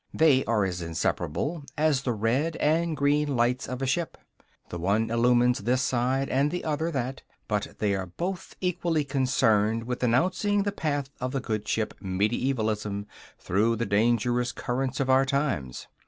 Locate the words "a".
3.83-3.85